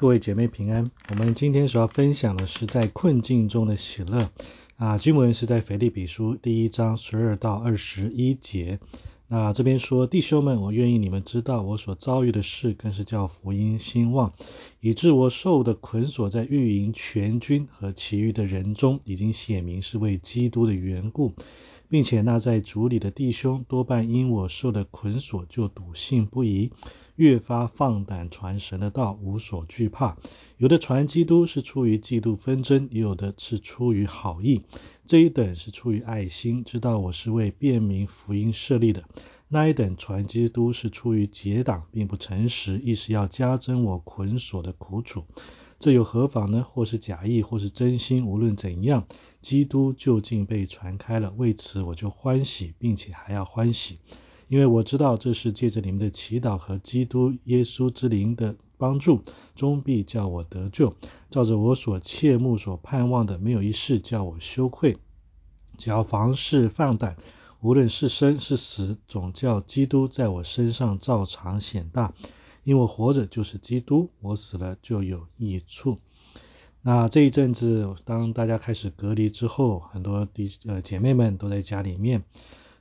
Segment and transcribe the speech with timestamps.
[0.00, 0.90] 各位姐妹平安。
[1.10, 4.30] 我们今天所要分享的是在困境中的喜乐
[4.76, 4.96] 啊。
[4.96, 8.80] 经文是在腓立比书第一章十二到二十一节。
[9.28, 14.32] 那这边说，弟兄们，我愿意你们知道我所遭遇的事，更是叫福音兴旺，
[14.80, 21.34] 以致我受的捆锁在御营全军和其余的人中，已经显明是为基督的缘故，
[21.90, 26.70] 并且那在主里的弟兄多半因我受的捆锁就笃信不疑，
[27.16, 30.16] 越发放胆传神的道，无所惧怕。
[30.56, 34.62] 有的传基督是出于嫉妒纷争，也有的是出于好意。
[35.04, 39.02] 这一等是出于爱心，知道我是为便民福音设立的；
[39.48, 45.24] 那一等传基督是出于结党，并不诚实，意是要加增我捆锁的苦楚。
[45.80, 46.64] 这又何妨呢？
[46.70, 49.06] 或是假意，或是真心，无论怎样，
[49.40, 51.32] 基督就竟被传开了。
[51.36, 53.98] 为此我就欢喜，并且还要欢喜，
[54.48, 58.56] 因为我知道这是借着你们的祈祷和基督耶稣之灵的。
[58.78, 59.22] 帮助
[59.54, 60.96] 终必叫我得救，
[61.28, 64.96] 照着我所切慕所盼望的，没有一事叫我羞愧。
[65.76, 67.18] 只要凡事放胆，
[67.60, 72.14] 无论是生是死，总叫基督在我身上照常显大。
[72.64, 75.98] 因我活着就是基督，我死了就有益处。
[76.82, 82.22] 那这一阵子，当大家开始隔离之后，很多弟呃姐妹们都在家里面。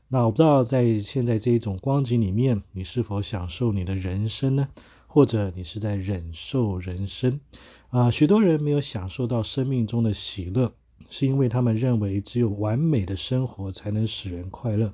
[0.08, 4.70] 那我不知道在现在这一种光景里面，你是否享受你的人生呢？
[5.08, 7.42] 或者你是在忍受人生
[7.90, 8.10] 啊？
[8.10, 10.72] 许多人没有享受到生命中的喜乐，
[11.10, 14.94] 是因为他们认为只有完美的生活才能使人快乐。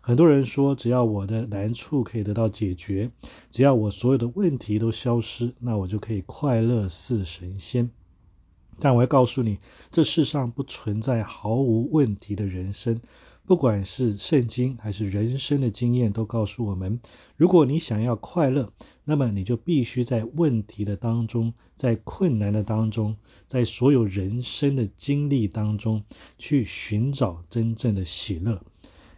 [0.00, 3.10] 很多人说，只要我的难处可以得到解决，
[3.50, 7.90] 只要我所有的问题都消失，那我就可以快乐似神仙。
[8.80, 9.58] 但我要告诉你，
[9.90, 13.00] 这世上不存在毫无问题的人生。
[13.46, 17.00] 不管是圣经还是人生的经验，都告诉我们：
[17.36, 18.72] 如果你想要快乐，
[19.04, 26.04] 那么你就必须在问题的当中，在困难的当中，在所有人生的经历当中，
[26.38, 28.62] 去寻找真正的喜乐。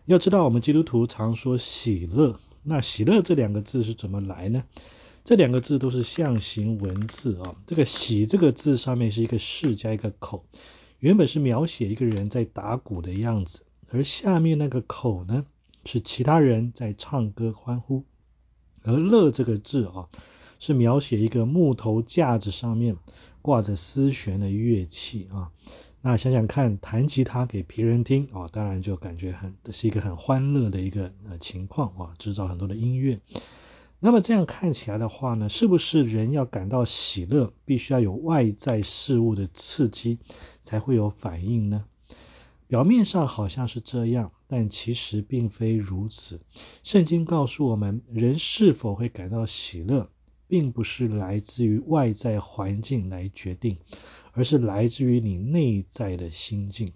[0.07, 4.63] 要知道，我们基督徒常说喜乐，那喜乐这两个字是怎么来呢？
[5.25, 7.55] 这两个字都是象形文字啊。
[7.67, 10.45] 这个喜这个字上面是一个士加一个口，
[10.99, 13.63] 原本是描写一个人在打鼓的样子。
[13.93, 15.45] 而下面那个口呢，
[15.85, 18.05] 是其他人在唱歌欢呼。
[18.83, 20.09] 而乐这个字啊，
[20.59, 22.97] 是描写一个木头架子上面
[23.43, 25.51] 挂着丝弦的乐器啊。
[26.03, 33.21] 那想想看，弹吉他给别人听啊，当然就感觉很是一个很欢乐的一个呃情况啊，制造很多的音乐。
[34.03, 40.19] 那么这样看起来的话呢，是不是人要感到喜乐，必须要有外在事物的刺激
[40.65, 41.85] 才会有反应呢？
[42.67, 46.41] 表面上好像是这样，但其实并非如此。
[46.83, 50.09] 圣经告诉我们，人是否会感到喜乐，
[50.49, 53.77] 并不是来自于外在环境来决定，
[54.33, 56.93] 而是来自于你内在的心境。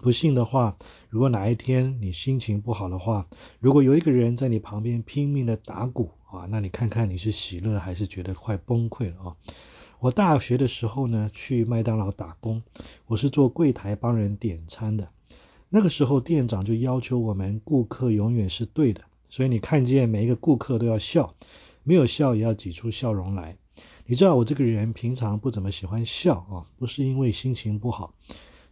[0.00, 0.76] 不信的话，
[1.08, 3.26] 如果哪一天你心情不好的话，
[3.58, 9.36] 如果有一个人在你旁边拼命的打鼓啊，那你看看你是喜乐还是觉得快崩溃了啊？
[9.98, 12.62] 我大学的时候呢，去麦当劳打工，
[13.06, 15.10] 我是做柜台帮人点餐的。
[15.68, 21.34] 那个时候店长就要求我们，顾客永远是对的，所以你看见每一个顾客都要笑，
[21.84, 23.58] 没有笑也要挤出笑容来。
[24.06, 28.14] 你知道我这个人平常不怎么喜欢笑啊，不是因为心情不好，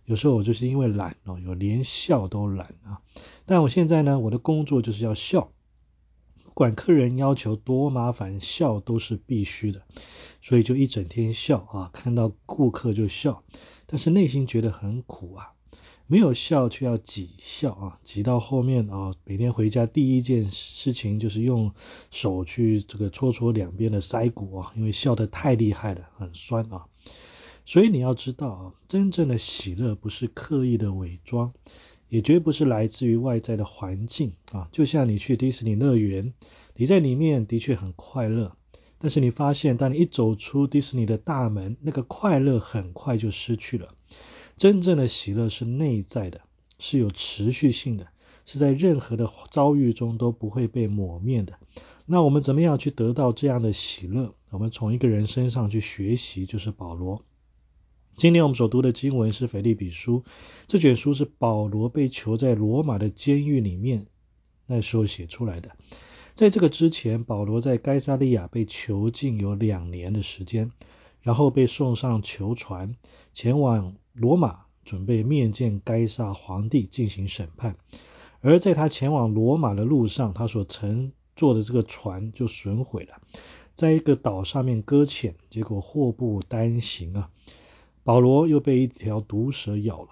[0.08, 3.02] 有时候我就是因为懒哦，有连笑都懒啊。
[3.44, 5.52] 但我现在呢，我的工作就是要笑，
[6.44, 9.82] 不管客人要求多麻烦，笑都是必须的。
[10.40, 13.44] 所以就一整天笑啊，看到顾客就笑，
[13.84, 15.52] 但是内心觉得很苦啊，
[16.06, 21.74] 没有笑却要挤笑啊，挤到后面啊，每天回家第一件事情就是用
[22.10, 26.86] 手去这个搓搓两边的腮骨啊，因为笑得太厉害了，很酸啊。
[27.68, 31.52] 所以你要知道啊，真正的喜乐不是刻意的伪装，
[32.08, 34.70] 也绝不是来自于外在的环境啊。
[34.72, 36.32] 就像你去迪士尼乐园，
[36.76, 38.56] 你在里面的确很快乐。
[38.96, 43.94] 但是你发现，当你一走出迪士尼的大门，那个快乐很快就失去了。
[44.56, 46.40] 真正的喜乐是内在的，
[46.78, 48.06] 是有持续性的，
[48.46, 51.52] 是在任何的遭遇中都不会被抹灭的。
[52.06, 54.32] 那我们怎么样去得到这样的喜乐？
[54.48, 57.22] 我们从一个人身上去学习，就是保罗。
[58.18, 60.24] 今天我们所读的经文是腓立比书，
[60.66, 64.06] 这卷书是保罗被囚在罗马的监狱里面
[64.66, 65.70] 那时候写出来的。
[66.34, 70.72] 在这个之前，保罗在该萨利亚被囚禁有两年的时间，
[71.20, 72.96] 然后被送上囚船
[73.32, 77.76] 前往罗马，准备面见该萨皇帝进行审判。
[78.40, 83.20] 而在他前往罗马的路上，他所乘坐的这个船就损毁了。
[83.76, 87.30] 在一个岛上面搁浅，结果祸不单行啊，
[88.08, 90.08] 保罗又被一条毒蛇咬了。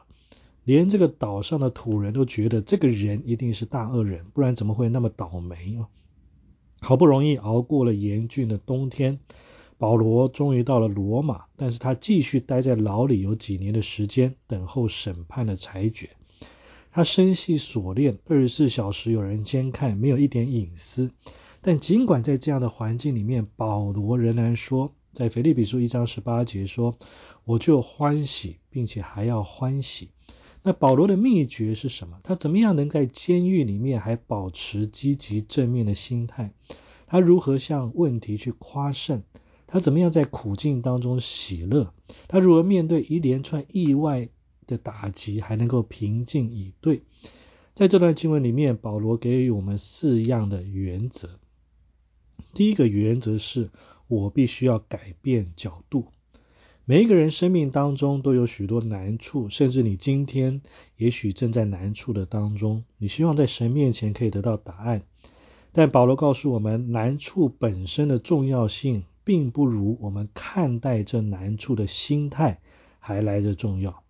[0.64, 5.88] 连这个岛上的土人都觉得这个人一定是大恶人，不然怎么会那么倒霉啊？
[6.82, 9.18] 好不容易熬过了严峻的冬天，
[9.78, 16.10] 保罗终于到了罗马，但是他继续待在牢里有几年的时间，等候审判的裁决。
[16.90, 21.12] 他身系锁链，二十四小时有人监看，没有一点隐私。
[21.62, 26.98] 但尽管在这样的环境里面，保罗仍然说，在腓立比书一章十八节说
[27.46, 30.10] ：“我就欢喜，并且还要欢喜。”
[30.62, 32.20] 那保罗的秘诀是什么？
[32.22, 36.52] 他怎么样能在监狱里面还保持积极正面的心态？
[37.06, 39.22] 他如何向问题去夸胜？
[39.66, 41.94] 他怎么样在苦境当中喜乐？
[42.28, 44.28] 他如何面对一连串意外？
[44.66, 47.00] 的打击还能够平静以对，
[47.72, 51.38] 在这段经文里面，保罗给予我们四样的原则。
[52.52, 53.70] 第一个原则是
[54.08, 56.06] 我必须要改变角度。
[56.84, 60.62] 每一个人生命当中都有许多难处，甚至你今天
[60.96, 65.02] 也许正在难处的当中，你希望在神面前可以得到答案。
[65.72, 72.60] 但保罗告诉我们，难处本身的重要性，并不如我们看待这难处的心态
[73.00, 74.04] 还来得重要。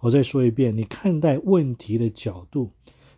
[0.00, 2.72] 我再说一遍，你看待问题的角度，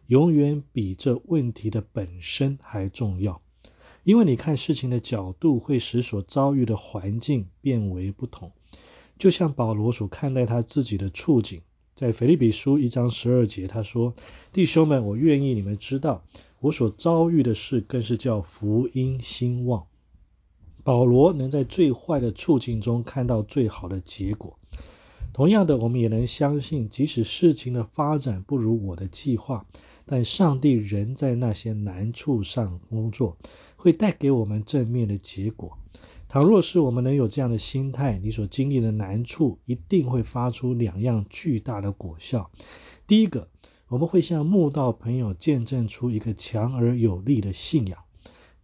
[0.06, 3.40] 永远比这问题的本身还重要。
[4.06, 8.52] 因为你看事情的角度，会使所遭遇的环境变为不同。
[9.18, 11.62] 就像保罗所看待他自己的处境，
[11.96, 14.14] 在腓立比书一章十二节，他说
[14.54, 16.22] ：“弟兄们，我愿意你们知道，
[16.60, 19.86] 我所遭遇的事，更是叫福音兴旺。”
[20.84, 24.56] 保罗能在最坏的处境中看到最好的结果。
[25.32, 29.66] 同样的，我们也能相信，即使事情的发展不如我的计划，
[30.04, 33.36] 但上帝仍在那些难处上工作，
[33.76, 35.78] 会带给我们正面的结果。
[36.28, 42.50] 倘若是我们能有这样的心态，你所经历的难处一定会发出两样巨大的果效。
[43.06, 43.48] 第一个，
[43.88, 48.00] 我们会向慕道朋友见证出一个强而有力的信仰；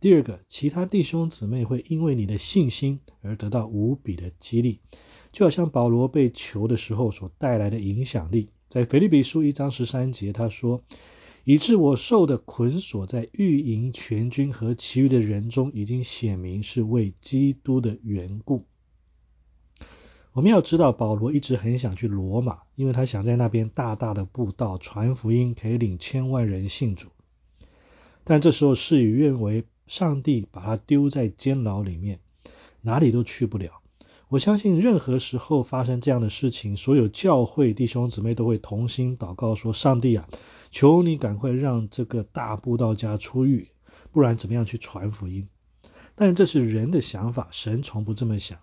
[0.00, 4.80] 第二个，其他弟兄姊妹会因为你的信心而得到无比的激励。
[5.30, 10.82] 就好像保罗被囚的时候所带来的影响力，在腓立比书一章十三节他说
[11.44, 18.64] ：“以致我受的捆锁在御营全军和其余的人中，已经显明是为基督的缘故。”
[20.32, 27.08] 我们要知道，保罗一直很想去罗马，因为他想在那边大大的布道传福音，可以领千万人信主。
[28.24, 32.20] 但这时候事与愿违，上帝把他丢在监牢里面，
[32.80, 33.81] 哪里都去不了。
[34.32, 40.26] 我相信任何时候发生这样的事情，所有教会弟兄姊妹都会同心祷告说：“上帝啊，
[40.70, 43.68] 求你赶快让这个大布道家出狱，
[44.10, 45.48] 不然怎么样去传福音？”
[46.16, 48.58] 但这是人的想法，神从不这么想。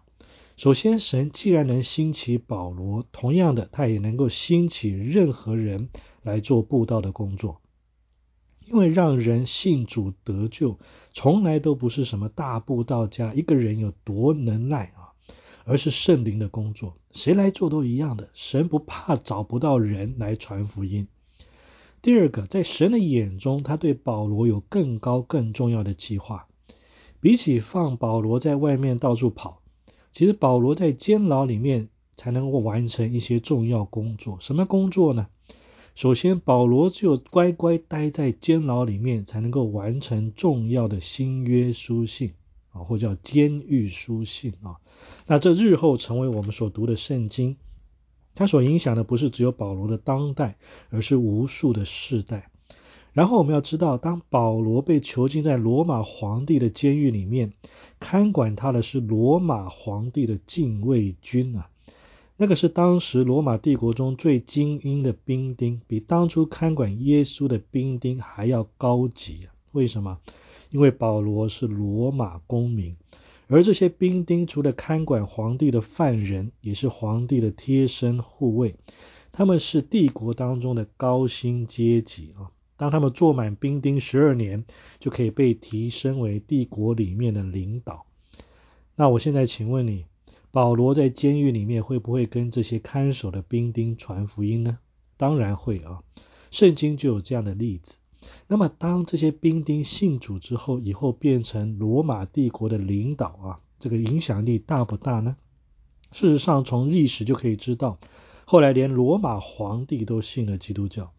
[0.57, 5.89] 首先，神既然能兴起保罗，同样的，他也能够兴起任何人
[6.23, 7.61] 来做布道的工作，
[8.65, 10.79] 因为让人信主得救，
[11.13, 15.08] 从来都不是什么大布道家一个人有多能耐啊。
[15.69, 18.29] 而是圣灵的工作，谁来做都一样的。
[18.33, 21.07] 神不怕找不到人来传福音。
[22.01, 26.47] 第二个，在神的眼中，他对保罗有更高、更重要的计划。
[27.21, 29.61] 比起放保罗在外面到处跑，
[30.11, 34.39] 其实保罗在监牢里面才能够完成一些重要工作。
[34.41, 35.27] 什么工作呢？
[35.93, 42.33] 首先，保罗只有乖乖待在监牢里面，才能够完成重要的新约书信
[42.83, 44.77] 或叫监狱书信啊。
[45.27, 47.57] 那这日后成为我们所读的圣经，
[48.35, 50.57] 它所影响的不是只有保罗的当代，
[50.89, 52.49] 而是无数的世代。
[53.11, 57.53] 然后我们要知道，当保罗被囚禁在罗马皇帝的监狱里面，
[57.99, 61.69] 看管他的是罗马皇帝的禁卫军啊，
[62.37, 69.53] 那个是当时罗马帝国中最精英的兵丁，比当初看管耶稣的兵丁还要高级啊。
[69.71, 70.19] 为什么？
[70.69, 72.95] 因为保罗是罗马公民。
[73.47, 78.75] 而这些兵丁除了看管皇帝的犯人，也是皇帝的贴身护卫。
[79.31, 82.51] 他们是帝国当中的高薪阶级啊。
[82.77, 84.65] 当他们做满兵丁十二年，
[84.99, 88.05] 就可以被提升为帝国里面的领导。
[88.95, 90.05] 那我现在请问你，
[90.51, 94.77] 保罗在监狱里面会不会跟这些看守的兵丁传福音呢？
[95.17, 96.03] 当然会啊。
[96.51, 97.97] 圣经就有这样的例子。
[98.47, 105.37] 那么，当这些兵丁信主之后，以后变成罗马帝国的领导啊，这个影响力大不大呢？
[106.11, 107.99] 事实上，从历史就可以知道，
[108.45, 111.11] 后来连罗马皇帝都信了基督教。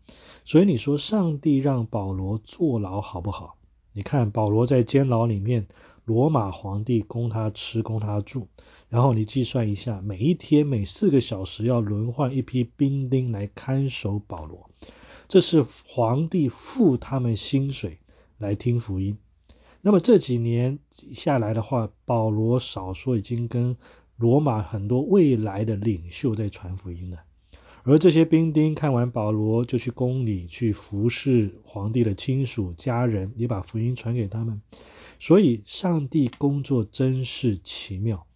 [0.45, 3.57] 所以你说，上帝让保罗坐牢好不好？
[3.93, 5.69] 你看，保罗在监牢里面，
[6.05, 8.49] 罗马皇帝供他吃，供他住。
[8.88, 14.69] 然后你计算一下，每一天每四个小时要轮换一批兵丁来看守保罗，
[15.30, 17.99] 这是皇帝付他们薪水
[18.37, 19.16] 来听福音。
[19.80, 23.76] 那么这几年下来的话，保罗少说已经跟
[24.16, 27.18] 罗马很多未来的领袖在传福音了。
[27.84, 34.60] 而这些兵丁看完保罗，就去宫里去服侍皇帝的亲属家人，也把福音传给他们。
[35.20, 38.26] 所以，上帝工作真是奇妙。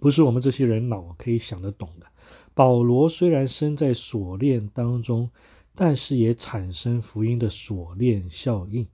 [0.00, 2.06] 不是我们这些人脑可以想得懂的。
[2.54, 5.30] 保罗虽然身在锁链当中，
[5.76, 8.88] 但是也产生福音的锁链效应。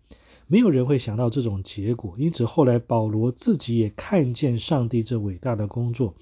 [0.48, 6.14] 没有人会想到这种结果，因此后来保罗自己也看见上帝这伟大的工作。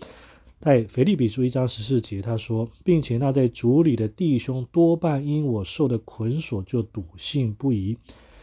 [0.61, 7.97] 在腓立比书一章十四节，他说，并且那在主里的弟兄多半因我受的捆锁就笃信不疑，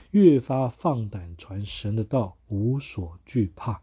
[0.09, 3.81] 越发放胆传神的道，无所惧怕。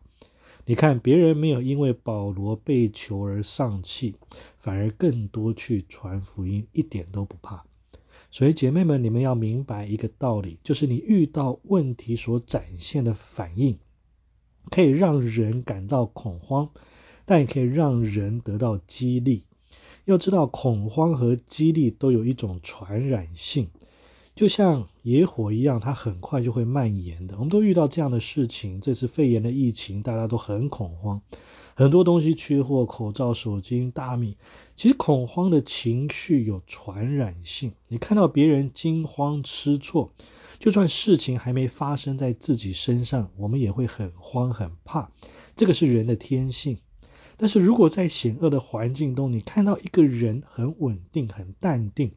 [0.67, 4.17] 你看，别人没有因为保罗被囚而丧气，
[4.59, 7.65] 反而更多去传福音，一点都不怕。
[8.35, 13.79] 所以，姐妹们，你们要明白一个道理，就是你遇到问题所展现的反应，
[14.73, 16.71] 可以让人感到恐慌，
[17.27, 19.45] 但也可以让人得到激励。
[20.05, 23.69] 要知道，恐慌和激励都有一种传染性。
[24.35, 27.37] 就像野火一样，它很快就会蔓延的。
[27.37, 31.23] 我们都遇到这样的事情，这次肺炎的疫情，大家都很恐慌，
[31.77, 34.37] 很多东西缺货，口罩、手机、大米。
[34.77, 40.13] 其实恐慌的情绪有传染性，你看到别人惊慌失措，
[40.61, 45.11] 就算事情还没发生在自己身上，我们也会很慌很怕。
[45.57, 46.79] 这个是人的天性。
[47.37, 52.13] 但是如果在险恶的环境中，你看到一个人很稳定、很淡定。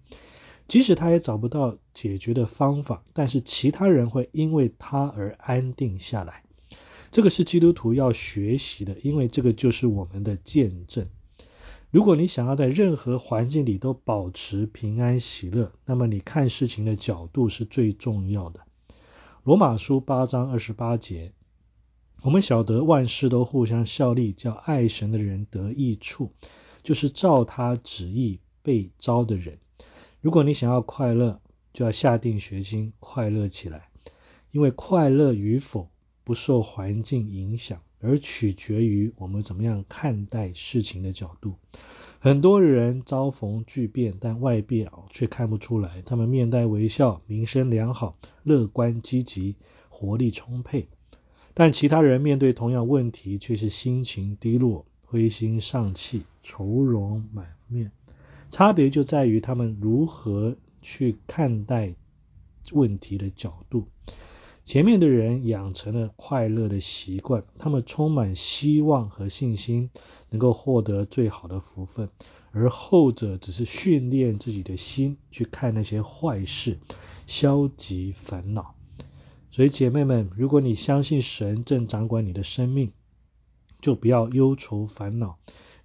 [0.67, 6.43] 即使他也找不到解决的方法，但是其他人会因为他而安定下来。
[7.11, 11.07] 这个是基督徒要学习的，因为这个就是我们的见证。
[11.89, 18.61] 如果你想要在任何环境里都保持平安喜乐，那么你看事情的角度是最重要的。
[19.43, 21.31] 罗马书八章二十八节，
[22.21, 26.33] 我们晓得万事都互相效力，叫爱神的人得益处，
[26.83, 29.59] 就是照他旨意被招的人。
[30.19, 31.39] 如果你想要快乐，
[31.71, 33.87] 就要下定决心快乐起来，
[34.51, 35.89] 因为快乐与否
[36.27, 41.53] 不受环境影响，而取决于我们怎么样看待事情的角度。
[42.19, 49.55] 很多人遭逢巨变，但外表却看不出来，他们面带微笑，名声良好，乐观积极，
[49.87, 50.89] 活力充沛。
[51.53, 57.93] 但其他人面对同样问题，却是心情低落，灰心丧气，愁容满面。
[58.51, 61.95] 差别就在于他们如何去看待
[62.73, 63.87] 问题的角度。
[64.67, 69.91] 前面的人养成了快乐的习惯，他们充满希望和信心，
[70.29, 72.09] 能够获得最好的福分；
[72.51, 76.79] 而后者只是训练自己的心去看那些坏事，
[77.27, 78.75] 消极烦恼。
[79.51, 82.91] 所以，姐妹们，如果你相信神正掌管你的生命，
[83.79, 85.37] 就不要忧愁烦恼。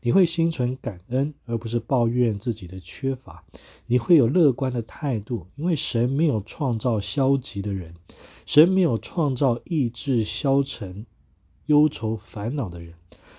[0.05, 3.45] 你会心存感恩，而不是抱怨自己的缺乏。
[3.87, 7.95] 你会有乐观的态度，因为神没有创造消极的人，
[8.45, 11.07] 神没有创造意志消沉、
[11.67, 12.95] 忧愁烦恼的人。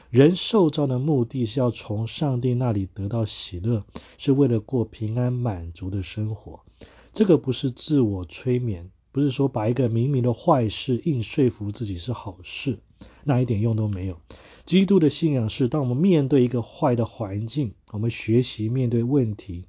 [0.10, 3.84] 人受造的目的是要从上帝那里得到喜乐，
[4.18, 6.62] 是为了过平安满足的生活。
[7.12, 12.80] 这个不是自我催眠，不是说把一个明明的坏事硬说服自己是好事，
[13.26, 14.18] 那一点用都没有。
[14.66, 19.66] 基督的信仰是，当我们面对一个坏的环境，我们学习面对问题，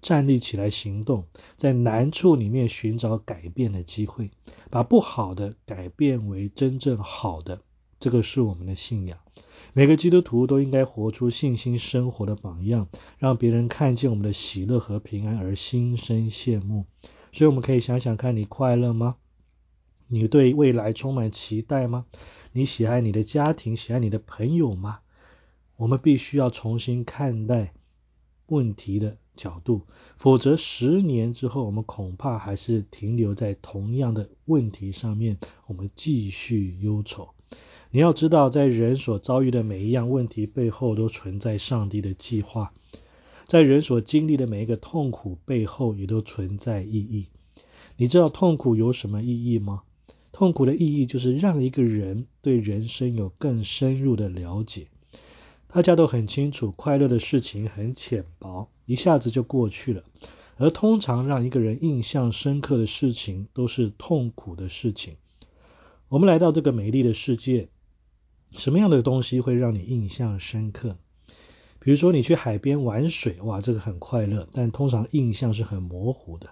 [0.00, 4.30] 站立起来行动，在难处里面寻找改变的机会，
[4.68, 7.62] 把不好的改变为真正好的。
[8.00, 9.18] 这个是我们的信仰。
[9.74, 16.86] 每个基督徒都应该活出信心生活的榜样，让别人看见我们的喜乐和平安而心生羡慕。
[17.30, 19.14] 所以我们可以想想看，你快乐吗？
[20.08, 22.04] 你对未来充满期待吗？
[22.54, 25.00] 你喜爱你的家庭，喜爱你的朋友吗？
[25.76, 27.72] 我们必须要重新看待
[28.46, 29.86] 问题的角度，
[30.18, 37.30] 否则十年之后，我们恐怕还是停留在同样的问题上面，我们继续忧愁。
[37.90, 42.70] 你要知道，在人所遭遇的每一样问题背后，都存在上帝的计划；
[43.46, 47.28] 在人所经历的每一个痛苦背后，也都存在意义。
[47.96, 49.82] 你知道痛苦有什么意义吗？
[50.32, 54.88] 痛苦的意义就是让一个人对人生有更深入的了解。
[55.68, 60.02] 大家都很清楚，快乐的事情很浅薄，一下子就过去了；
[60.56, 65.16] 而通常让一个人印象深刻的事情，都是痛苦的事情。
[66.08, 67.68] 我们来到这个美丽的世界，
[68.50, 70.98] 什么样的东西会让你印象深刻？
[71.78, 76.50] 比如说你去海边玩水，哇，这个很快乐，但通常印象是很模糊的。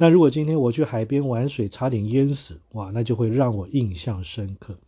[0.00, 4.78] 但如果今天我去海边玩水，差点淹死，哇，那就会让我印象深刻。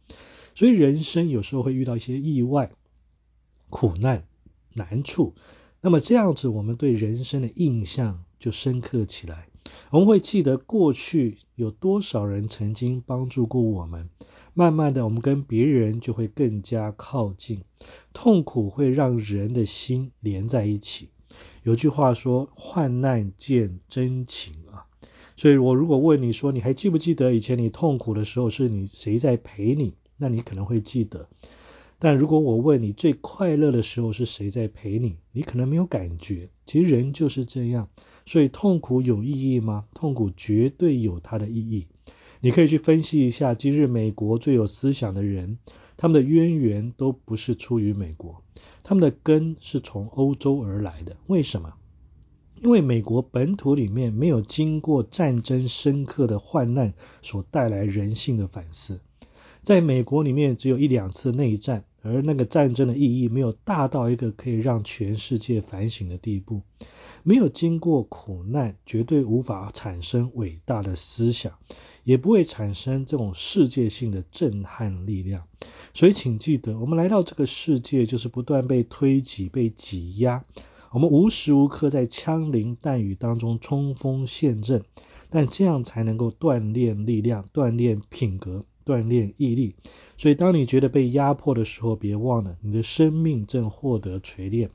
[0.54, 2.70] 所以人生有时候会遇到一些意外、
[3.68, 4.24] 苦难、
[4.72, 5.34] 难处，
[5.82, 9.48] 那么这样子，我们对人生的印象就深刻起来。
[9.90, 14.08] 我们会记得过去有多少人曾经帮助过我们，
[14.54, 17.64] 慢慢的，我们跟别人就会更加靠近。
[18.14, 21.10] 痛苦会让人的心连在一起。
[21.64, 24.86] 有句话说：“患难见真情啊。”
[25.36, 29.94] 所以，我如果问你说，你还记不记得以前你痛苦的时候是你谁在陪你？
[30.16, 31.28] 那你可能会记得。
[31.98, 35.16] 但如果我问你最快乐的时候是谁在陪你？
[35.32, 36.48] 你可能没有感觉。
[36.66, 37.88] 其实人就是这样。
[38.26, 39.84] 所以痛苦有意义吗？
[39.94, 41.86] 痛苦绝对有它的意义。
[42.40, 45.58] 你可以去分析一下，今日美国最有思想的人，
[45.96, 48.42] 他们的渊源都不是出于美国，
[48.82, 51.16] 他们的根是从欧洲而来的。
[51.26, 51.74] 为什么？
[52.62, 59.00] 因为美国本土里面没有经过战争深刻的患难所带来人性的反思，
[59.62, 66.62] 在美国里面只有一两次内战，而那个战争的意义没有大到一个可以让全世界反省的地步。
[67.24, 71.54] 没有经过苦难，绝对无法产生伟大的思想，
[72.04, 75.48] 也不会产生这种世界性的震撼力量。
[75.94, 80.44] 所以，请记得，我们来到这个世界，就是不断被推挤、被挤压。
[80.92, 84.82] 我们无时无刻在枪林弹雨当中冲锋陷阵，
[85.30, 89.74] 但这样才能够锻炼力量、锻炼品格、锻炼毅力。
[90.18, 94.68] 所以，当你觉得被压迫的时候，别忘了，你的生命正获得锤炼。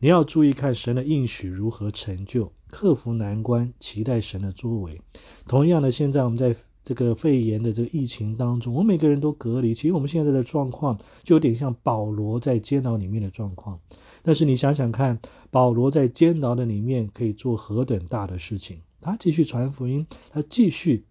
[0.00, 5.00] 你要注意看神的应许如何成就，克服难关，期待神的作为。
[5.48, 9.74] 同样的，现在我们在这个肺炎的这个疫情当中，我们每个人都隔离。
[9.74, 13.80] 其实我们现在的状况就有点像保罗在监牢里面的状况。
[14.28, 15.20] 但是你想想看，
[15.50, 18.80] 保罗在监牢的里面可以做何等大的事情？
[19.00, 21.06] 他继续传福音，他继续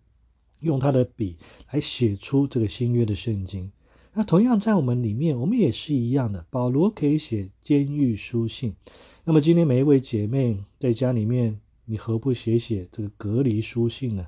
[0.60, 1.38] 用他的笔
[1.72, 3.72] 来写出这个新约的圣经。
[4.14, 6.46] 那同样在我们里面，我们也是一样的。
[6.52, 8.76] 保罗可以写监狱书信，
[9.24, 14.28] 那么今天每一位姐妹在家里面，你何不写写这个隔离书信呢？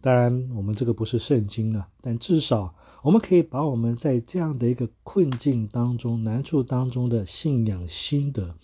[0.00, 2.74] 当然，我们这个不是圣经了，但至少
[3.06, 8.56] 我们可以把我们在这样的一个困境当中、难处当中的信仰心得，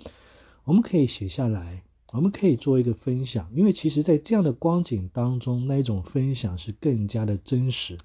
[0.64, 1.84] 我们可以写下来。
[2.12, 7.98] 我们可以做一个分享，因为其实，在这样的光景当中，那一种分享是更加的真实，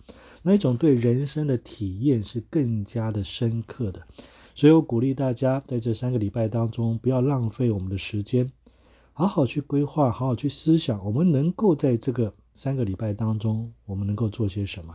[0.44, 4.04] 那一种对人生的体验是更加的深刻的。
[4.54, 8.52] 所以我鼓励大家，在这三个礼拜当中，不要浪费我们的时间，
[9.14, 14.94] 好好去规划，好好去思想，我们能够在这个三个礼拜当中，我们能够做些什么？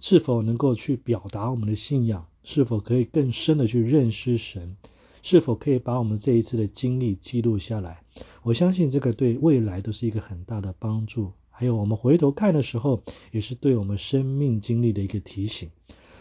[0.00, 2.26] 是否能够去表达我们的信仰？
[2.42, 4.76] 是否可以更深的去认识神？
[5.22, 8.02] 是否可以把我们这一次的经历记录下来？
[8.42, 11.32] 我相信这个对未来都是一个很大的帮助。
[11.50, 15.68] 还有我们回头看的时候，也是对我们生命经历的一个提醒。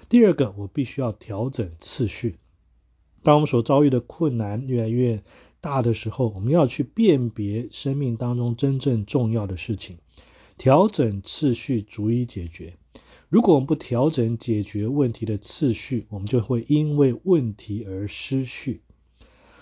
[0.10, 2.36] 第二个，我必须要调整次序。
[3.24, 5.24] 当我们所遭遇的困难越来越
[5.62, 10.00] 大的时候，我们要去辨别生命当中真正重要的事情，
[10.58, 12.74] 调整次序，逐一解决。
[13.30, 18.82] 如果我们不调整解决问题的次序，我们就会因为问题而失序。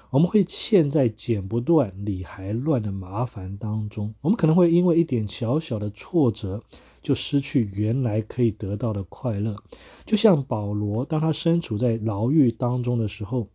[0.10, 4.16] 我们会陷在剪不断、理还乱的麻烦当中。
[4.22, 6.64] 我们可能会因为一点小小的挫折，
[7.02, 9.58] 就失去原来可以得到的快乐。
[10.06, 13.50] 就像保罗，当他身处在牢狱当中的时候，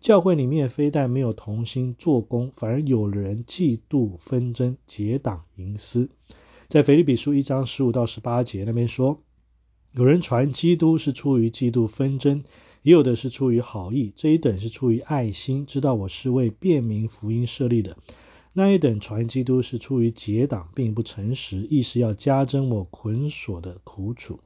[0.00, 6.10] 教会里面非但没有同心做工，反而有人嫉妒纷争、结党营私。
[6.68, 9.20] 在腓立比书一章十五到十八节那边说，
[9.92, 12.44] 有人传基督是出于嫉妒纷争。
[12.84, 17.94] 也有的是出于好意，这一等是出于爱心，知道我是为便民福音设立的；
[18.52, 24.40] 那一等传基督是出于结党，并不诚实，意是要加增我捆锁的苦楚。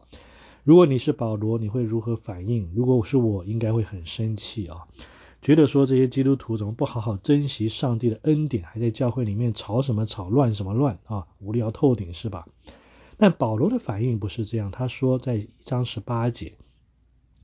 [0.64, 2.68] 如果你是保罗，你会如何反应？
[2.74, 4.84] 如果是我，应该会很生气啊，
[5.40, 12.46] 觉得说这些基督徒怎么不好好珍惜上帝的恩典，还在教会里面吵什么吵，乱什么乱啊，无聊透顶是吧？
[13.18, 16.52] 但保罗的反应不是这样，他说在一章十八节。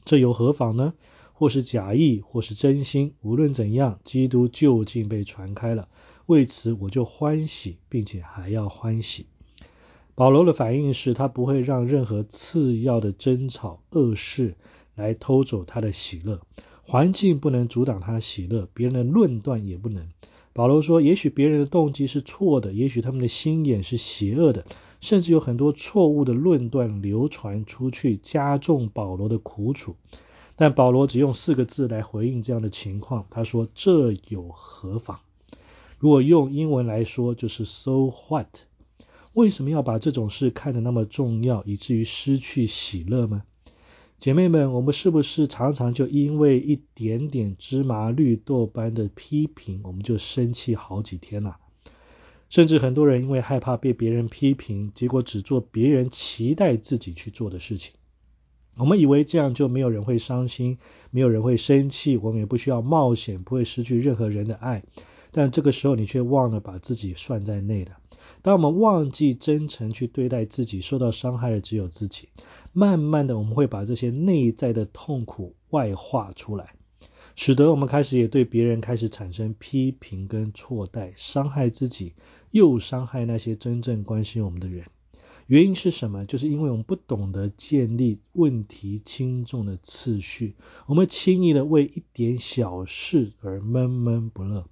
[0.04, 0.94] 这又何妨呢？
[1.32, 5.88] 或是假意，或是真心，无论怎样，基督究竟被传开了。
[6.26, 9.26] 为此，我就欢喜，并且还要欢喜。
[10.14, 14.56] 保罗的反应是他不会让任何次要的争吵、恶事
[14.94, 16.40] 来偷走他的喜乐。
[16.82, 20.08] 环境不能阻挡他喜乐，别人的论断也不能。
[20.52, 24.66] 保罗说：“也许别人的动机是错的，也许他们的心眼是邪恶的。”
[25.02, 29.96] 甚至有很多错误的论断流传出去，加重保罗的苦楚。
[30.54, 35.18] 但保罗只用四个字来回应这样的情况，他说：“这有何妨？”
[35.98, 38.46] 如果用英文来说，就是 “so what”。
[39.32, 43.42] 为什么要把这种事看得那么重要，以至于失去喜乐呢？
[44.20, 51.56] 姐妹们，我们是不是常常就因为一点点芝麻绿豆般的批评，我们就生气好几天了？
[52.52, 57.94] 甚至很多人因为害怕被别人批评，结果只做别人期待自己去做的事情。
[58.76, 60.76] 我们以为这样就没有人会伤心，
[61.10, 64.84] 没有人会生气，我们也不需要冒险，不会失去任何人的爱。
[65.30, 67.92] 但这个时候，你却忘了把自己算在内了。
[68.42, 72.28] 当我们忘记真诚去对待自己，受到伤害的只有自己。
[72.74, 76.74] 慢慢的，我们会把这些内在的痛苦外化出来，
[77.34, 82.12] 使得我们开始也对别人开始产生批评跟错待，伤害自己，
[82.50, 84.86] 又伤害那些真正关心我们的人。
[85.46, 86.24] 原因是什么？
[86.24, 90.54] 就是因为我们不懂得建立问题轻重的次序，
[90.86, 94.66] 我们轻易的为一点小事而闷闷不乐。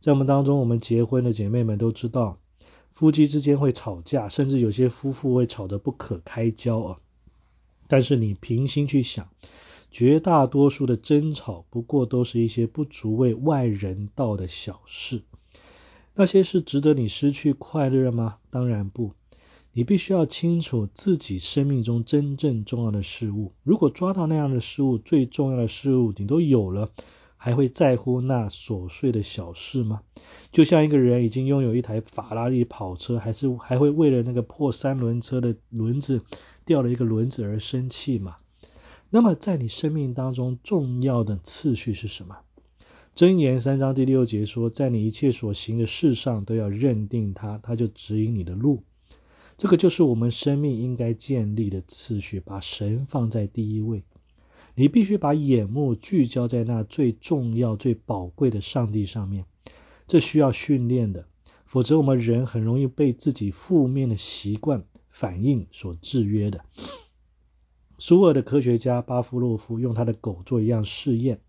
[0.00, 2.38] 在我们当中，我们结婚的姐妹们都知道。
[2.90, 6.98] 夫妻之间会吵架，甚至有些夫妇会吵得不可开交啊。
[7.86, 9.28] 但是你平心去想，
[9.90, 15.22] 绝大多数的争吵不过都是一些不足为外人道的小事。
[16.14, 18.36] 那些是值得你失去快乐吗？
[18.50, 19.12] 当然不。
[19.72, 23.52] 你必须要清楚自己生命中真正重要的事物。
[23.62, 26.90] 如果抓到那样的事物，最重要的事物你都有了，
[27.36, 30.00] 还会在乎那琐碎的小事吗？
[30.50, 36.22] 就像一个人已经拥有一台法拉利跑车，还是还会为了那个破三轮车的轮子
[36.64, 38.38] 掉了一个轮子而生气吗？
[39.10, 42.36] 那么在你生命当中重要的次序是什么？
[43.14, 48.82] 箴言三章第六节说，在你一切所行的事上都要认定它，它就指引你的路。
[49.56, 54.04] 这个就是我们生命应该建立的次序，把神放在第一位。
[54.74, 59.46] 你必须把眼目聚焦在那最重要、最宝贵的上帝上面。
[60.06, 61.26] 这需要训练的，
[61.64, 66.64] 否则我们人很容易被自己负面的习惯反应所制约的。
[67.98, 71.40] 苏俄的科学家巴夫洛夫用他的狗做一样试验，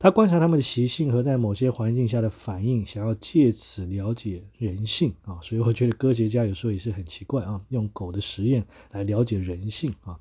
[0.00, 5.38] 他观察他们的习性和在某些环境下的反应，想要借此了解人性啊。
[5.42, 10.18] 所以我觉得科学家有时候也是很奇怪啊，用狗的实验来了解人性啊。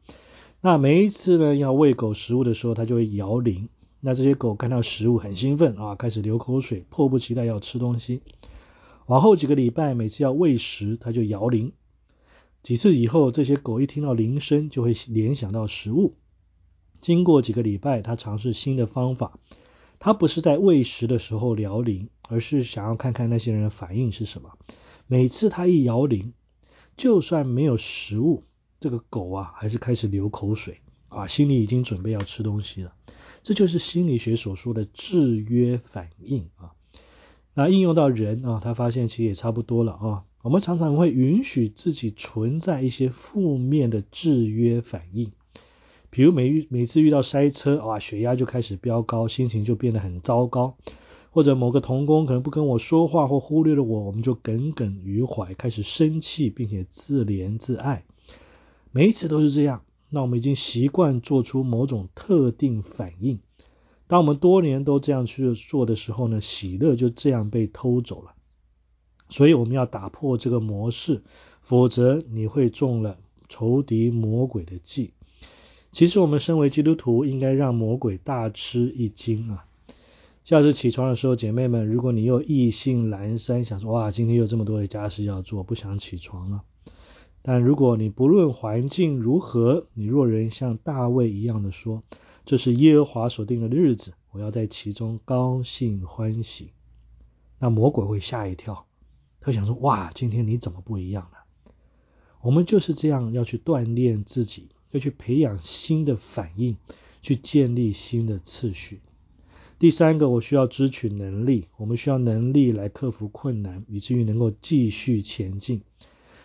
[0.62, 3.68] 那每一次呢要喂狗食物的时候，他就会摇铃。
[4.00, 8.22] 那这些狗看到食物很兴奋啊，开始流口水，迫不及待要吃东西。
[9.08, 11.72] 往后几个礼拜，每次要喂食，它就摇铃。
[12.64, 16.16] 几次以后，这些狗一听到铃声，就会联想到食物。
[17.02, 19.40] 经过几个礼拜，他尝试新的方法。
[19.98, 24.58] 他不是在喂食的时候摇铃，而是想要看看那些人的反应是什么。
[25.06, 26.34] 每次它一摇铃，
[26.98, 28.44] 就算没有食物，
[28.80, 32.94] 这个狗啊还是开始流口水啊，心里已经准备要吃东西了。
[33.44, 36.72] 这就是心理学所说的制约反应啊。
[37.54, 40.24] 那应用到人啊，他发现其实也差不多了啊。
[40.44, 45.32] 我们常常会允许自己存在一些负面的制约反应，
[46.10, 50.74] 比如每遇每次遇到塞车啊，血压就开始飙高，心情就变得很糟糕；
[51.30, 58.04] 或者某个童工可能不跟我说话或忽略了我，我们就耿耿于怀，开始生气，并且自怜自爱。
[58.92, 59.84] 每一次都是这样。
[60.10, 63.40] 那我们已经习惯做出某种特定反应。
[64.08, 68.34] 当我们多年都这样去做的时候呢，喜乐就这样被偷走了。
[69.32, 71.24] 所以我们要打破这个模式，
[71.62, 73.18] 否则你会中了
[73.50, 75.14] 仇敌魔鬼的计。
[75.92, 79.66] 其实我们身为基督徒，应该让魔鬼大吃一惊啊！
[80.44, 86.64] 下次起床的时候，姐妹们，如果你又意兴阑珊，想说哇，今天有这么多的家事要做，不想起床了。
[87.42, 92.04] 但如果你不论环境如何，你若人像大卫一样的说
[92.46, 96.72] ：“这是耶和华所定的日子，我要在其中高兴欢喜。”
[97.60, 98.86] 那魔鬼会吓一跳，
[99.42, 101.40] 他想说：“哇，今天你怎么不一样了？”
[102.42, 106.78] 我们就是这样要去锻炼自己，要去培养新的反应，
[107.22, 109.02] 去建立新的次序。
[109.78, 115.82] 第三个，我需要支取能力，我们需要能力来克服困难，以至于能够继续前进。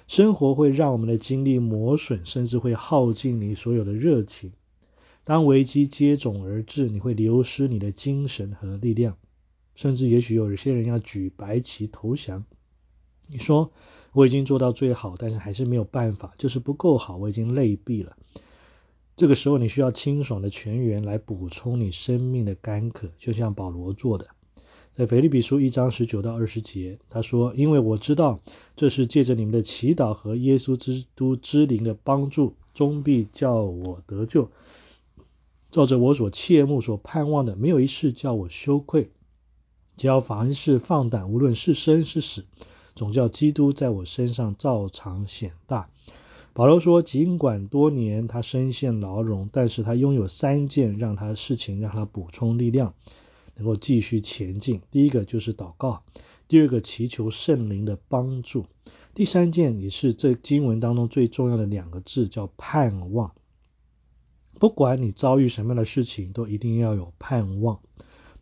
[0.07, 4.53] 生活会让我们的精力磨损，甚至会耗尽你所有的热情。
[5.25, 9.17] 当危机接踵而至，你会流失你的精神和力量，
[9.75, 12.45] 甚至也许有些人要举白旗投降。
[13.29, 13.71] 你说
[14.13, 18.17] 我已经做到最好，但是还是没有办法，就是不够好，我已经累毙了。
[19.17, 24.29] 这个时候你需要清爽的泉源来补充你生命的干渴，就像保罗做的。
[24.95, 28.41] 在腓立比书一章十九到二十节，他说：“因为我知道
[28.77, 34.49] 这是借着你们的祈祷和耶稣基督之灵的帮助，终必叫我得救。
[35.71, 39.11] 照着我所切慕、所盼望的，没有一事叫我羞愧。
[39.99, 42.47] 只要凡事放胆，无论是生是死，
[42.97, 45.89] 总叫基督在我身上照常显大。
[46.53, 52.95] 保罗说，尽管多年他身陷牢笼，但是他拥有三件让他事情让他补充力量，
[53.55, 54.81] 能够继续前进。
[54.91, 56.03] 第一个就是祷告，
[56.49, 58.65] 第二个祈求圣灵的帮助，
[59.15, 63.33] 第三件也是这经文当中最重要的两个字，叫盼望。
[64.59, 67.81] 不管你遭遇什么样的事情，都一定要有盼望。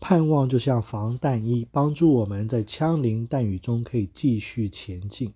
[0.06, 5.32] 盼望就像防弹衣，帮助我们在枪林弹雨中可以继续前进。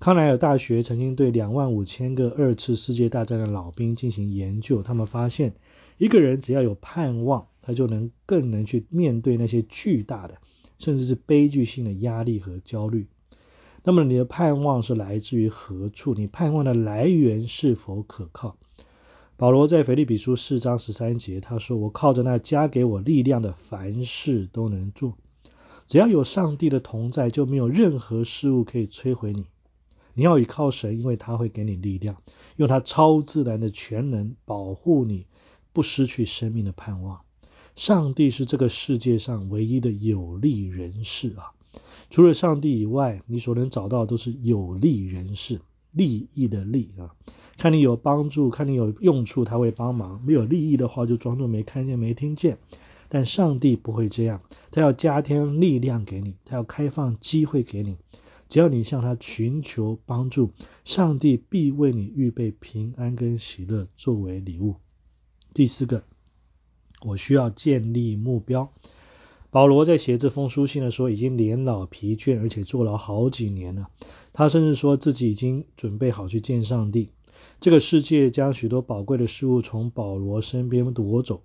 [0.00, 5.54] 康奈尔大学曾经对两万五千个二次世界大战的老兵进行研究，他们发现，
[5.98, 10.38] 一个人只要有盼望，他就能更能去面对那些巨大的，
[10.80, 13.06] 甚至是悲剧性的压力和焦虑。
[13.84, 16.14] 那么你的盼望是来自于何处？
[16.14, 18.56] 你盼望的来源是否可靠？
[19.40, 25.16] 保罗在腓立比书四章十三节，他说：“我靠着那加给我力量的，凡事都能做。
[25.86, 29.46] 只要有上帝的同在，就没有任何事物可以摧毁你。
[30.12, 32.18] 你要依靠神，因为他会给你力量，
[32.56, 35.24] 用他超自然的全能保护你，
[35.72, 37.22] 不失去生命的盼望。
[37.76, 41.52] 上帝是这个世界上唯一的有利人士啊！
[42.10, 47.14] 除了上帝以外，你所能找到的都是有利人士，利益的利啊。”
[47.60, 52.56] 看你有帮助，看你有用处，他会帮忙；没有利益的话，就装作没看见、没听见。
[53.10, 57.98] 但上帝不会这样，他要加添力量给你，他要开放机会给你。
[58.48, 60.52] 只要你向他寻求帮助，
[60.86, 64.76] 上帝必为你预备平安跟喜乐作为礼物。
[65.52, 66.02] 第四个，
[67.04, 68.72] 我需要建立目标。
[69.50, 73.90] 保罗在写这封书信的时候，已经年老疲倦，而且坐牢好几年了。
[74.32, 77.10] 他甚至说自己已经准备好去见上帝。
[77.60, 81.42] 这个世界将许多宝贵的事物从保罗身边夺走，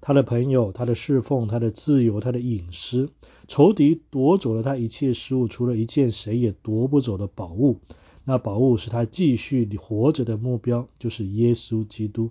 [0.00, 3.10] 他的朋友、他的侍奉、他的自由、他的隐私，
[3.48, 7.76] 仇敌夺走了他一切事物，除了一件谁也夺不走的宝物。
[8.24, 12.30] 那宝物是他继续活着的目标，就是耶稣基督。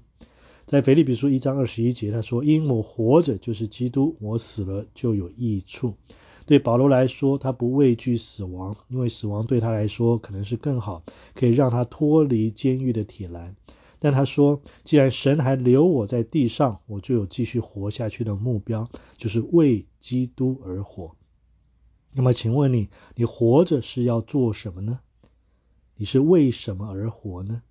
[0.66, 5.94] 在腓立比书一章二十一节，他说：“因我活着就是基督，我死了就有益处。”
[6.52, 11.02] 对保罗来说，他不畏惧死亡，因为死亡对他来说可能是更好，
[11.34, 13.56] 可以让他脱离监狱的铁栏。
[14.00, 21.16] 但他说，既然神还留我在地上，我就有继续活下去的目标，就是为基督而活。
[22.12, 25.00] 那么，请问你，你活着是要做什么呢？
[25.96, 27.62] 你是为什么而活呢？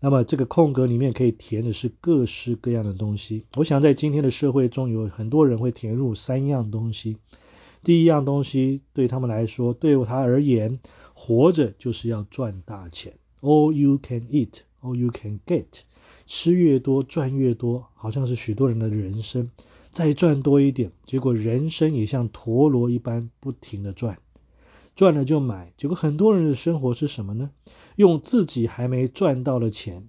[0.00, 3.44] 那么，这个空格里面可以填的是各式各样的东西。
[3.56, 7.18] 我想，在今天的社会中，有很多人会填入三样东西。
[7.82, 10.78] 第一样东西对他们来说，对他而言，
[11.14, 13.14] 活着就是要赚大钱。
[13.40, 15.80] All you can eat, all you can get，
[16.26, 19.50] 吃越多赚越多，好像是许多人的人生。
[19.90, 24.18] 再赚多一点，结果人生也像陀螺一般不停的转，
[24.94, 25.72] 赚了就买。
[25.76, 27.50] 结果很多人的生活是什么呢？
[27.96, 30.08] 用自己还没赚到的钱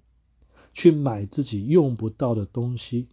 [0.73, 3.09] 去买自己用不到的东西，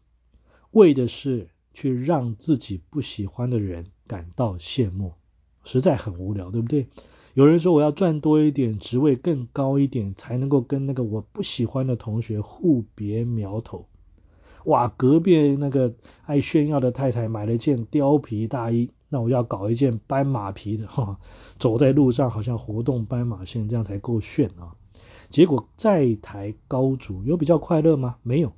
[0.70, 3.86] 为的是去让自己不喜欢的人。
[4.10, 5.12] 感到羡慕，
[5.62, 6.88] 实在很无聊，对不对？
[7.34, 13.86] 有人说我要赚多一点，职位更高一点，才能够跟那个我不喜欢的同学互别苗头。
[14.64, 15.94] 哇，隔壁那个
[16.26, 21.20] 爱炫耀的太太买了件貂皮大衣，那我要搞一件斑马皮的，哈，
[21.60, 24.74] 走在路上好像活动斑马线，这样才够炫啊！
[25.30, 28.16] 结果债台高筑，有比较快乐吗？
[28.24, 28.52] 没有。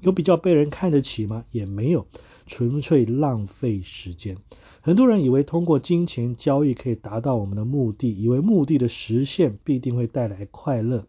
[0.00, 1.46] 有比较被人看得起吗？
[1.50, 2.06] 也没有，
[2.46, 4.36] 纯粹浪费时间。
[4.80, 11.06] 很多人以为通过金钱交易可以达到我们的目的，以为目的的实现必定会带来快乐，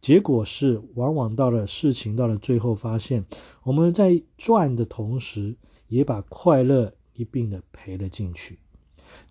[0.00, 3.24] 结果是往往到了事情到了最后，发现
[3.62, 5.54] 我们在赚的同时，
[5.86, 8.58] 也把快乐一并的赔了进去。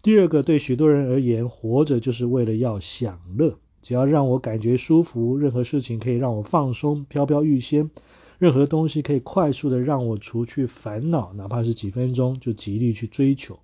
[0.01, 7.91] 第二个，对许多人而言，活着就是为了要享乐，只要让我感觉舒服，任何事情可以让我放松、飘飘欲仙。
[8.43, 13.58] 任何东西可以快速的让我除去烦恼，哪怕是几分钟，就极力去追求。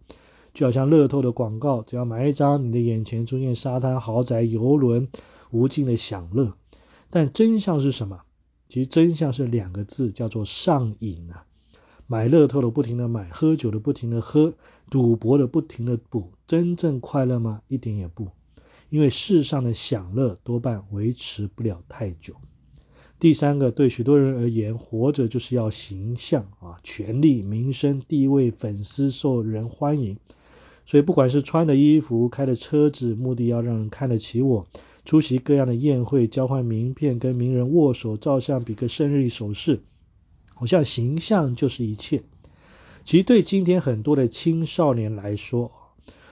[0.53, 5.09] 就好像乐透的广告，只要买一张，你的眼前出现沙滩、豪宅、游轮，
[5.51, 6.53] 无尽的享乐。
[7.09, 8.21] 但真相是什么？
[8.69, 11.43] 其实真相是两个字，叫做上瘾啊！
[12.07, 14.53] 买乐透的不停的买，喝酒的不停的喝，
[14.89, 17.63] 赌博的不停的赌，真正快乐吗？
[17.67, 18.29] 一点也不。
[18.89, 22.35] 因为世上的享乐多半维持不了太久。
[23.19, 30.17] 第三个，对许多人而言，活着就是要形象啊，权力、名声、地位、粉丝、受人欢迎。
[30.85, 34.65] 所以，不管是穿的衣服、开的车子，目的要让人看得起我；
[35.03, 39.81] 出席各样的宴会、交换名片、跟名人握手、照相、比个生日手势，
[40.55, 42.23] 好像形象就是一切。
[43.03, 45.71] 其实对今天很多的青少年来说，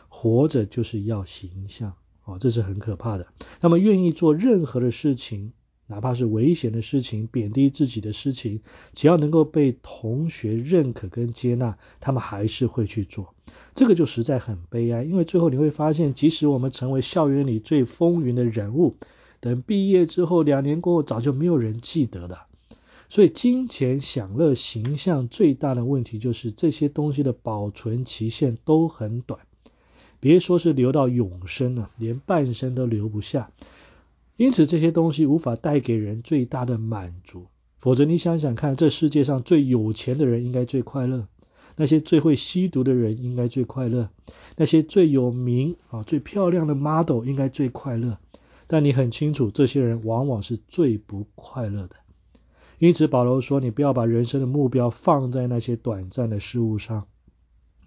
[0.08, 3.28] 活着就是要形象哦，这是很可怕的。
[3.62, 5.54] 那么愿意做任何的事情，
[5.88, 8.62] 哪怕是危险的事情、贬低自己的事情，
[8.94, 13.34] 只要能够被同学认可跟接纳，他们还是会去做。
[13.74, 18.96] 这个就实在很悲哀，因为最后你会发现，即使我们成为校园里最风云的人物，
[19.40, 22.48] 等毕业之后两年过后，早就没有人记得了。
[23.10, 29.40] 所以，金钱、享乐、形象最大的问题就是这些东西的保存期限都很短，
[30.20, 33.52] 别说是留到永生了，连半生都留不下。
[34.38, 37.48] 因此，这些东西无法带给人最大的满足。
[37.80, 41.28] 否则，你想想看，这世界上最有钱的人应该最快乐，
[41.76, 44.10] 那些最会吸毒的人应该最快乐，
[44.56, 48.20] 那些最有名啊、最漂亮的 model 应该最快乐。
[48.68, 51.96] 但你很清楚，这些人往往是最不快乐的。
[52.80, 57.08] 因此，保罗说：“你不要把人生的目标放在那些短暂的事物上，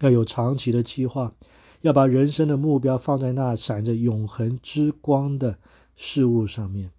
[0.01, 1.33] 要有长期的计划，
[1.79, 5.59] 要把人生的目标放在那闪着永恒之光的
[5.95, 6.91] 事物上面。”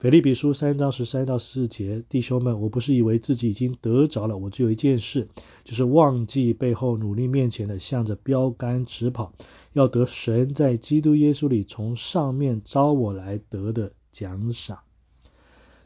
[0.00, 5.28] 腓立比书三章十三到十四节，弟兄们，我不是以为自己已经得着了，我只有一件事，
[5.64, 9.32] 就是忘记背后努力面前的，向着标杆直跑，
[9.72, 14.80] 要得神在基督耶稣里从上面招我来得的奖赏。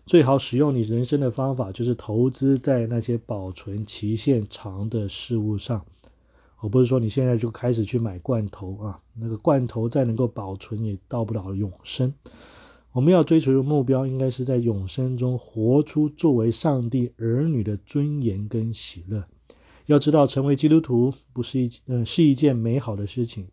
[0.05, 5.85] 最好使用你人生的方法，就是投资在那些保存期限长的事物上。
[6.61, 12.15] 我不是说你现在就开始去买罐头啊，那个罐头再能够保存，也到不了永生。
[12.93, 19.25] 我们要追求的目标，应该是在永生中活出作为上帝儿女的尊严跟喜乐。
[19.87, 23.49] 要知道，成为基督徒不是一嗯是一件美好的事情，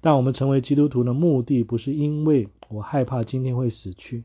[0.00, 4.24] 但我们成为基督徒的目的，不是因为我害怕今天会死去。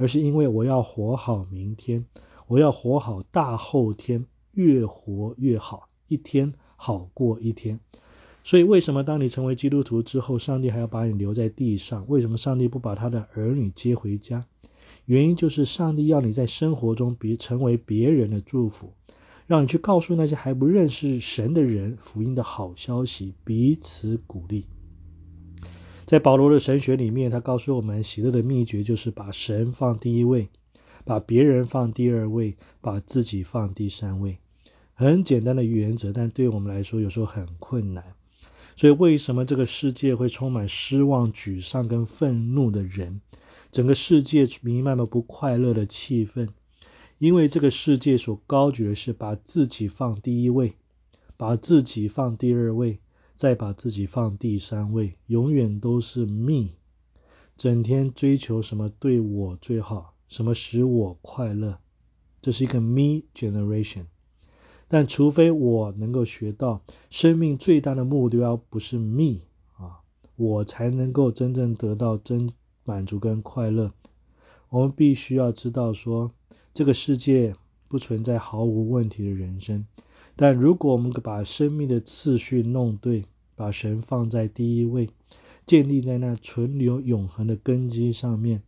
[0.00, 2.06] 而是因为我要活好明天，
[2.46, 7.78] 我要活好大后天，越活越好，一天好过一天。
[8.44, 12.06] 所以，为什么当你成为基督徒之后，上帝还要把你留在地上？
[12.08, 14.46] 为什么上帝不把他的儿女接回家？
[15.04, 18.94] 原因就是上帝要你在生活中别成为别人的祝福，
[19.46, 24.64] 让你去告诉那些还不认识神的人福音的好消息，彼此鼓励。
[26.06, 30.48] 在保罗的神学里面，他告诉我们，喜乐的秘诀就是把神放第一位，
[31.04, 34.38] 把别人放第二位，把自己放第三位。
[34.98, 38.16] 很简单的原则，但对我们来说有时候很困难。
[38.74, 43.20] 所以，为什么这个世界会充满失望、沮丧跟愤怒的人？
[43.70, 46.48] 整个世界弥漫了不快乐的气氛，
[47.18, 50.74] 因为这个世界所高举的是把自己放第一位，
[51.36, 52.98] 把自己放第二位。
[53.36, 56.70] 再把自己放第三位，永远都是 me，
[57.56, 61.78] 整天追求什么对我最好，什么使我快乐，
[62.42, 64.06] 这是一个 me generation。
[64.88, 69.40] 但除非我能够学到生命最大的目标不是 me
[69.76, 70.00] 啊，
[70.36, 72.50] 我才能够真正得到真
[72.84, 73.92] 满足跟快乐。
[74.70, 76.32] 我们必须要知道说，
[76.72, 77.54] 这个世界
[77.86, 79.86] 不存在毫无问题的人生。
[80.36, 83.24] 但如果我们把生命的次序弄对，
[83.56, 85.10] 把神放在第一位，
[85.66, 88.62] 建立在那存留永恒的根基上面，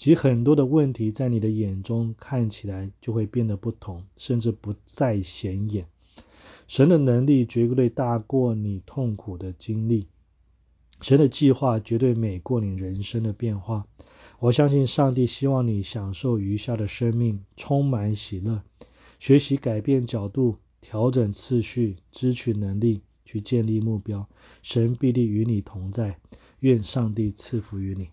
[0.00, 5.88] 其很多的问题在你的眼中看起来就会变得不同，甚至不再显眼。
[6.68, 10.06] 神的能力绝对大过你痛苦的经历，
[11.02, 13.86] 神的计划绝对美过你人生的变化。
[14.38, 18.62] 我相信上帝希望你享受余下的生命，充满喜乐，
[19.18, 20.56] 学习改变角度。
[20.80, 24.26] 调整次序，支取能力，去建立目标，
[24.62, 26.16] 神必定与你同在。
[26.60, 28.08] 愿上帝赐福于你。